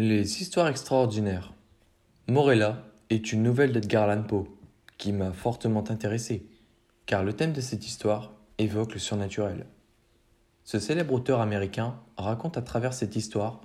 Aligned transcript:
Les 0.00 0.42
histoires 0.42 0.68
extraordinaires. 0.68 1.54
Morella 2.28 2.84
est 3.10 3.32
une 3.32 3.42
nouvelle 3.42 3.72
d'Edgar 3.72 4.08
Allan 4.08 4.22
Poe 4.22 4.46
qui 4.96 5.10
m'a 5.10 5.32
fortement 5.32 5.82
intéressé, 5.90 6.46
car 7.06 7.24
le 7.24 7.32
thème 7.32 7.52
de 7.52 7.60
cette 7.60 7.84
histoire 7.84 8.32
évoque 8.58 8.94
le 8.94 9.00
surnaturel. 9.00 9.66
Ce 10.62 10.78
célèbre 10.78 11.14
auteur 11.14 11.40
américain 11.40 11.98
raconte 12.16 12.56
à 12.56 12.62
travers 12.62 12.92
cette 12.92 13.16
histoire 13.16 13.60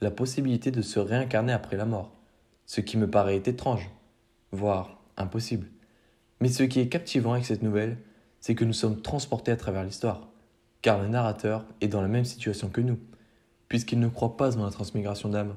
la 0.00 0.10
possibilité 0.10 0.72
de 0.72 0.82
se 0.82 0.98
réincarner 0.98 1.52
après 1.52 1.76
la 1.76 1.86
mort, 1.86 2.16
ce 2.64 2.80
qui 2.80 2.96
me 2.96 3.08
paraît 3.08 3.36
étrange, 3.36 3.88
voire 4.50 4.98
impossible. 5.16 5.68
Mais 6.40 6.48
ce 6.48 6.64
qui 6.64 6.80
est 6.80 6.88
captivant 6.88 7.34
avec 7.34 7.46
cette 7.46 7.62
nouvelle, 7.62 7.98
c'est 8.40 8.56
que 8.56 8.64
nous 8.64 8.72
sommes 8.72 9.02
transportés 9.02 9.52
à 9.52 9.56
travers 9.56 9.84
l'histoire, 9.84 10.30
car 10.82 11.00
le 11.00 11.06
narrateur 11.06 11.64
est 11.80 11.86
dans 11.86 12.02
la 12.02 12.08
même 12.08 12.24
situation 12.24 12.70
que 12.70 12.80
nous, 12.80 12.98
puisqu'il 13.68 14.00
ne 14.00 14.08
croit 14.08 14.36
pas 14.36 14.50
dans 14.50 14.64
la 14.64 14.72
transmigration 14.72 15.28
d'âme. 15.28 15.54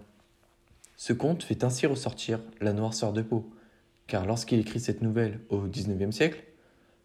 Ce 1.00 1.14
conte 1.14 1.44
fait 1.44 1.64
ainsi 1.64 1.86
ressortir 1.88 2.42
la 2.60 2.74
noirceur 2.74 3.14
de 3.14 3.22
peau, 3.22 3.50
car 4.06 4.26
lorsqu'il 4.26 4.60
écrit 4.60 4.82
cette 4.82 5.02
nouvelle 5.02 5.40
au 5.48 5.62
XIXe 5.62 6.14
siècle, 6.14 6.44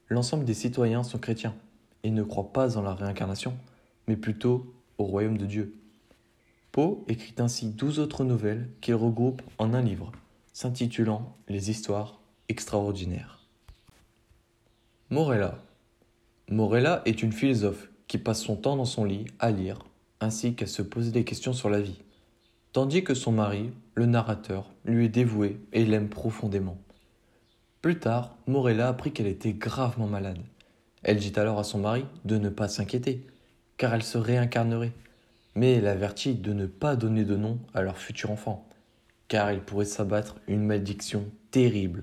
l'ensemble 0.08 0.44
des 0.44 0.52
citoyens 0.52 1.04
sont 1.04 1.18
chrétiens 1.18 1.54
et 2.02 2.10
ne 2.10 2.24
croient 2.24 2.52
pas 2.52 2.76
en 2.76 2.82
la 2.82 2.92
réincarnation, 2.92 3.56
mais 4.08 4.16
plutôt 4.16 4.74
au 4.98 5.04
royaume 5.04 5.38
de 5.38 5.46
Dieu. 5.46 5.76
Poe 6.72 7.04
écrit 7.06 7.36
ainsi 7.38 7.68
douze 7.68 8.00
autres 8.00 8.24
nouvelles 8.24 8.68
qu'il 8.80 8.96
regroupe 8.96 9.42
en 9.58 9.74
un 9.74 9.82
livre, 9.82 10.10
s'intitulant 10.52 11.36
Les 11.46 11.70
histoires 11.70 12.20
extraordinaires. 12.48 13.46
Morella. 15.08 15.62
Morella 16.48 17.00
est 17.04 17.22
une 17.22 17.32
philosophe 17.32 17.90
qui 18.08 18.18
passe 18.18 18.42
son 18.42 18.56
temps 18.56 18.76
dans 18.76 18.84
son 18.86 19.04
lit 19.04 19.26
à 19.38 19.52
lire, 19.52 19.78
ainsi 20.18 20.56
qu'à 20.56 20.66
se 20.66 20.82
poser 20.82 21.12
des 21.12 21.22
questions 21.22 21.52
sur 21.52 21.70
la 21.70 21.80
vie 21.80 22.02
tandis 22.74 23.04
que 23.04 23.14
son 23.14 23.30
mari, 23.30 23.70
le 23.94 24.04
narrateur, 24.04 24.68
lui 24.84 25.04
est 25.04 25.08
dévoué 25.08 25.60
et 25.72 25.84
l'aime 25.84 26.08
profondément. 26.08 26.76
Plus 27.80 28.00
tard, 28.00 28.36
Morella 28.48 28.88
apprit 28.88 29.12
qu'elle 29.12 29.28
était 29.28 29.52
gravement 29.52 30.08
malade. 30.08 30.40
Elle 31.04 31.18
dit 31.18 31.32
alors 31.36 31.60
à 31.60 31.64
son 31.64 31.78
mari 31.78 32.04
de 32.24 32.36
ne 32.36 32.48
pas 32.48 32.66
s'inquiéter, 32.66 33.24
car 33.76 33.94
elle 33.94 34.02
se 34.02 34.18
réincarnerait, 34.18 34.90
mais 35.54 35.74
elle 35.74 35.86
avertit 35.86 36.34
de 36.34 36.52
ne 36.52 36.66
pas 36.66 36.96
donner 36.96 37.24
de 37.24 37.36
nom 37.36 37.60
à 37.74 37.82
leur 37.82 37.96
futur 37.96 38.32
enfant, 38.32 38.66
car 39.28 39.52
il 39.52 39.60
pourrait 39.60 39.84
s'abattre 39.84 40.34
une 40.48 40.64
malédiction 40.64 41.26
terrible. 41.52 42.02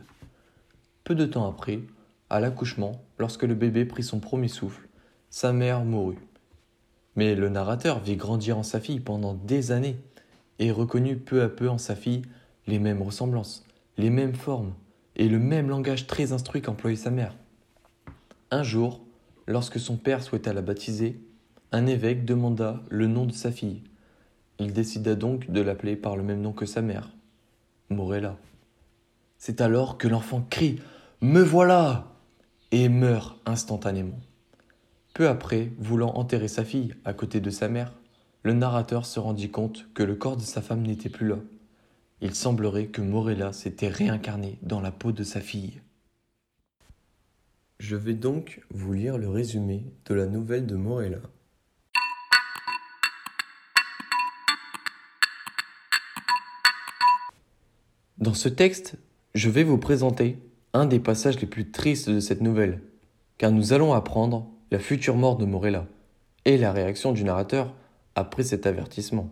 Peu 1.03 1.16
de 1.16 1.26
temps 1.26 1.50
après, 1.50 1.81
à 2.30 2.40
l'accouchement, 2.40 3.03
lorsque 3.20 3.44
le 3.44 3.56
bébé 3.56 3.84
prit 3.84 4.03
son 4.03 4.22
premier 4.22 4.48
souffle, 4.48 4.88
sa 5.30 5.52
mère 5.52 5.84
mourut. 5.84 6.20
Mais 7.18 7.36
le 7.36 7.50
narrateur 7.50 8.00
vit 8.00 8.16
grandir 8.16 8.58
en 8.58 8.64
sa 8.64 8.80
fille 8.80 9.02
pendant 9.02 9.34
des 9.34 9.74
années 9.74 9.98
et 10.62 10.72
reconnut 10.72 11.17
peu 11.17 11.42
à 11.42 11.50
peu 11.50 11.67
en 11.67 11.80
sa 11.80 11.95
fille 11.95 12.22
les 12.67 12.80
mêmes 12.80 13.02
ressemblances, 13.02 13.66
les 13.98 14.12
mêmes 14.12 14.36
formes 14.36 14.73
et 15.18 15.28
le 15.28 15.40
même 15.40 15.70
langage 15.70 16.08
très 16.08 16.31
instruit 16.31 16.62
qu'employait 16.62 16.95
sa 16.95 17.09
mère. 17.09 17.36
Un 18.52 18.64
jour, 18.64 19.02
lorsque 19.48 19.80
son 19.80 19.98
père 19.98 20.22
souhaita 20.22 20.53
la 20.53 20.62
baptiser, 20.62 21.20
un 21.72 21.88
évêque 21.88 22.26
demanda 22.26 22.81
le 22.90 23.08
nom 23.08 23.26
de 23.26 23.34
sa 23.34 23.52
fille. 23.52 23.81
Il 24.59 24.72
décida 24.72 25.16
donc 25.16 25.50
de 25.50 25.62
l'appeler 25.62 25.95
par 25.95 26.16
le 26.16 26.23
même 26.23 26.42
nom 26.42 26.53
que 26.53 26.68
sa 26.68 26.84
mère, 26.84 27.09
Morella. 27.90 28.38
C'est 29.40 29.62
alors 29.62 29.98
que 29.98 30.08
l'enfant 30.08 30.46
crie 30.48 30.80
Me 31.22 31.42
voilà 31.42 32.14
et 32.72 32.88
meurt 32.88 33.40
instantanément. 33.48 34.20
Peu 35.16 35.28
après, 35.28 35.72
voulant 35.80 36.14
enterrer 36.16 36.48
sa 36.48 36.64
fille 36.64 36.94
à 37.03 37.14
côté 37.14 37.40
de 37.40 37.50
sa 37.50 37.68
mère, 37.68 37.94
le 38.44 38.53
narrateur 38.53 39.06
se 39.06 39.20
rendit 39.20 39.52
compte 39.52 39.88
que 39.94 40.03
le 40.03 40.16
corps 40.16 40.38
de 40.38 40.42
sa 40.42 40.61
femme 40.61 40.81
n'était 40.81 41.09
plus 41.09 41.28
là. 41.28 41.38
Il 42.22 42.36
semblerait 42.36 42.88
que 42.88 43.02
Morella 43.02 43.53
s'était 43.53 43.88
réincarné 43.88 44.58
dans 44.61 44.81
la 44.81 44.92
peau 44.92 45.11
de 45.11 45.23
sa 45.23 45.42
fille. 45.42 45.81
Je 47.80 47.95
vais 47.95 48.14
donc 48.14 48.62
vous 48.69 48.94
lire 48.94 49.18
le 49.18 49.30
résumé 49.30 49.85
de 50.06 50.13
la 50.13 50.28
nouvelle 50.28 50.66
de 50.66 50.75
Morella. 50.75 51.19
Dans 58.18 58.35
ce 58.35 58.50
texte, 58.50 58.97
je 59.34 59.50
vais 59.50 59.63
vous 59.63 59.80
présenter 59.80 60.38
un 60.74 60.85
des 60.85 61.00
passages 61.00 61.40
les 61.40 61.47
plus 61.47 61.72
tristes 61.72 62.09
de 62.09 62.19
cette 62.19 62.41
nouvelle, 62.41 62.81
car 63.40 63.51
nous 63.51 63.74
allons 63.74 63.94
apprendre 63.94 64.47
la 64.69 64.78
future 64.78 65.16
mort 65.16 65.38
de 65.38 65.46
Morella 65.46 65.88
et 66.46 66.57
la 66.57 66.72
réaction 66.72 67.13
du 67.13 67.24
narrateur 67.24 67.74
après 68.16 68.44
cet 68.44 68.66
avertissement. 68.66 69.30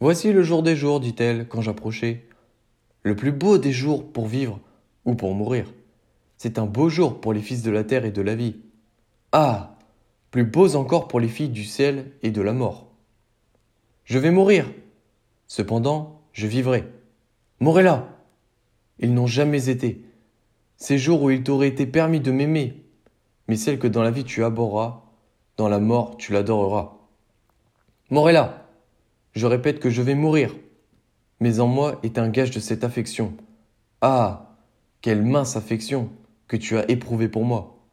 Voici 0.00 0.32
le 0.32 0.42
jour 0.42 0.62
des 0.62 0.76
jours, 0.76 1.00
dit-elle 1.00 1.48
quand 1.48 1.60
j'approchai. 1.60 2.28
Le 3.02 3.16
plus 3.16 3.32
beau 3.32 3.58
des 3.58 3.72
jours 3.72 4.12
pour 4.12 4.26
vivre 4.26 4.60
ou 5.04 5.14
pour 5.14 5.34
mourir. 5.34 5.72
C'est 6.36 6.58
un 6.58 6.66
beau 6.66 6.88
jour 6.88 7.20
pour 7.20 7.32
les 7.32 7.40
fils 7.40 7.62
de 7.62 7.70
la 7.70 7.82
terre 7.82 8.04
et 8.04 8.12
de 8.12 8.22
la 8.22 8.36
vie. 8.36 8.56
Ah 9.32 9.76
Plus 10.30 10.44
beaux 10.44 10.76
encore 10.76 11.08
pour 11.08 11.18
les 11.18 11.28
filles 11.28 11.48
du 11.48 11.64
ciel 11.64 12.12
et 12.22 12.30
de 12.30 12.42
la 12.42 12.52
mort. 12.52 12.92
Je 14.04 14.18
vais 14.18 14.30
mourir. 14.30 14.70
Cependant, 15.48 16.22
je 16.32 16.46
vivrai. 16.46 16.84
Morella 17.60 18.08
Ils 19.00 19.14
n'ont 19.14 19.26
jamais 19.26 19.68
été. 19.68 20.04
Ces 20.76 20.96
jours 20.96 21.22
où 21.22 21.30
il 21.30 21.42
t'aurait 21.42 21.68
été 21.68 21.86
permis 21.86 22.20
de 22.20 22.30
m'aimer, 22.30 22.84
mais 23.48 23.56
celle 23.56 23.80
que 23.80 23.88
dans 23.88 24.02
la 24.02 24.12
vie 24.12 24.24
tu 24.24 24.44
abhorras, 24.44 25.02
dans 25.56 25.68
la 25.68 25.80
mort 25.80 26.16
tu 26.18 26.32
l'adoreras. 26.32 26.97
Morella, 28.10 28.66
je 29.32 29.46
répète 29.46 29.80
que 29.80 29.90
je 29.90 30.00
vais 30.00 30.14
mourir, 30.14 30.54
mais 31.40 31.60
en 31.60 31.66
moi 31.66 31.98
est 32.02 32.16
un 32.16 32.30
gage 32.30 32.50
de 32.50 32.58
cette 32.58 32.82
affection. 32.82 33.34
Ah, 34.00 34.56
quelle 35.02 35.22
mince 35.22 35.56
affection 35.56 36.08
que 36.46 36.56
tu 36.56 36.78
as 36.78 36.90
éprouvée 36.90 37.28
pour 37.28 37.44
moi. 37.44 37.84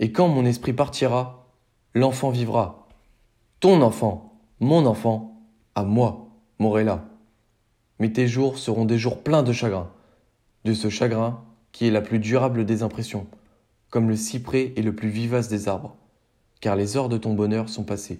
Et 0.00 0.10
quand 0.10 0.26
mon 0.26 0.44
esprit 0.44 0.72
partira, 0.72 1.46
l'enfant 1.94 2.30
vivra. 2.30 2.88
Ton 3.60 3.82
enfant, 3.82 4.36
mon 4.58 4.84
enfant, 4.84 5.40
à 5.76 5.84
moi, 5.84 6.26
Morella. 6.58 7.04
Mais 8.00 8.12
tes 8.12 8.26
jours 8.26 8.58
seront 8.58 8.84
des 8.84 8.98
jours 8.98 9.22
pleins 9.22 9.44
de 9.44 9.52
chagrin, 9.52 9.92
de 10.64 10.74
ce 10.74 10.88
chagrin 10.88 11.44
qui 11.70 11.86
est 11.86 11.92
la 11.92 12.02
plus 12.02 12.18
durable 12.18 12.64
des 12.64 12.82
impressions, 12.82 13.28
comme 13.90 14.08
le 14.08 14.16
cyprès 14.16 14.72
est 14.74 14.82
le 14.82 14.96
plus 14.96 15.08
vivace 15.08 15.46
des 15.46 15.68
arbres, 15.68 15.94
car 16.60 16.74
les 16.74 16.96
heures 16.96 17.08
de 17.08 17.16
ton 17.16 17.34
bonheur 17.34 17.68
sont 17.68 17.84
passées 17.84 18.18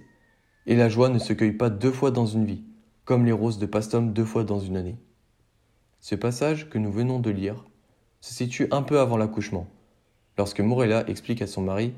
et 0.66 0.76
la 0.76 0.88
joie 0.88 1.08
ne 1.08 1.18
se 1.18 1.32
cueille 1.32 1.52
pas 1.52 1.70
deux 1.70 1.92
fois 1.92 2.10
dans 2.10 2.26
une 2.26 2.44
vie, 2.44 2.62
comme 3.04 3.24
les 3.24 3.32
roses 3.32 3.58
de 3.58 3.66
Pastum 3.66 4.12
deux 4.12 4.24
fois 4.24 4.44
dans 4.44 4.58
une 4.58 4.76
année. 4.76 4.96
Ce 6.00 6.14
passage 6.14 6.68
que 6.68 6.78
nous 6.78 6.92
venons 6.92 7.20
de 7.20 7.30
lire 7.30 7.64
se 8.20 8.34
situe 8.34 8.68
un 8.70 8.82
peu 8.82 8.98
avant 8.98 9.16
l'accouchement, 9.16 9.68
lorsque 10.38 10.60
Morella 10.60 11.08
explique 11.08 11.42
à 11.42 11.46
son 11.46 11.62
mari 11.62 11.92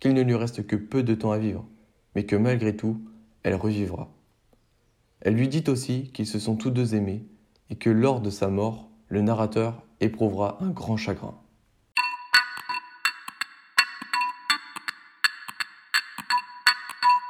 qu'il 0.00 0.14
ne 0.14 0.22
lui 0.22 0.34
reste 0.34 0.66
que 0.66 0.76
peu 0.76 1.02
de 1.02 1.14
temps 1.14 1.32
à 1.32 1.38
vivre, 1.38 1.66
mais 2.14 2.24
que 2.24 2.36
malgré 2.36 2.76
tout, 2.76 3.00
elle 3.42 3.54
revivra. 3.54 4.08
Elle 5.20 5.34
lui 5.34 5.48
dit 5.48 5.64
aussi 5.68 6.10
qu'ils 6.12 6.26
se 6.26 6.38
sont 6.38 6.56
tous 6.56 6.70
deux 6.70 6.94
aimés 6.94 7.24
et 7.70 7.76
que 7.76 7.90
lors 7.90 8.20
de 8.20 8.30
sa 8.30 8.48
mort, 8.48 8.88
le 9.08 9.22
narrateur 9.22 9.82
éprouvera 10.00 10.58
un 10.60 10.70
grand 10.70 10.96
chagrin. 10.96 11.34